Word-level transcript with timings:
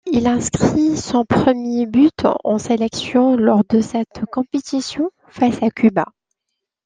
Il 0.11 0.25
inscrit 0.25 0.97
son 0.97 1.25
premier 1.25 1.85
but 1.85 2.25
en 2.43 2.57
sélection 2.57 3.35
lors 3.37 3.63
de 3.69 3.81
cette 3.81 4.25
compétition, 4.31 5.11
face 5.29 5.61
à 5.61 5.69
Cuba. 5.69 6.05